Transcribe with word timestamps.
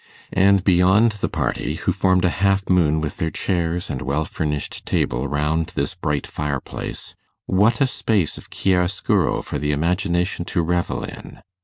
And 0.33 0.63
beyond 0.63 1.11
the 1.21 1.29
party, 1.29 1.75
who 1.75 1.91
formed 1.91 2.25
a 2.25 2.31
half 2.41 2.67
moon 2.67 3.01
with 3.01 3.17
their 3.17 3.29
chairs 3.29 3.87
and 3.87 4.01
well 4.01 4.25
furnished 4.25 4.83
table 4.83 5.27
round 5.27 5.67
this 5.75 5.93
bright 5.93 6.25
fireplace, 6.25 7.13
what 7.45 7.79
a 7.81 7.85
space 7.85 8.35
of 8.35 8.49
chiaroscuro 8.49 9.43
for 9.43 9.59
the 9.59 9.71
imagination 9.71 10.43
to 10.45 10.63
revel 10.63 11.03
in! 11.03 11.43